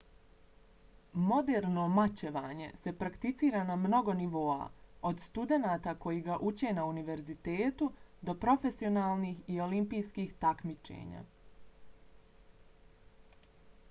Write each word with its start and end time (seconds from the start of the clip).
moderno 1.25 1.81
mačevanje 1.97 2.69
se 2.85 2.93
prakticira 3.01 3.61
na 3.67 3.75
mnogo 3.81 4.15
nivoa 4.21 4.65
od 5.11 5.21
studenata 5.27 5.95
koji 6.07 6.25
ga 6.29 6.39
uče 6.51 6.73
na 6.79 6.87
univerzitetu 6.93 7.91
do 8.31 8.37
profesionalnih 8.47 9.47
i 9.57 9.63
olimpijskih 9.69 10.35
takmičenja 10.47 11.23